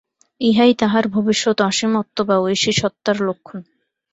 [0.41, 3.59] ইহাই তাহার মধ্যে ভবিষ্যৎ অসীমত্ব বা ঐশী সত্তার লক্ষণ।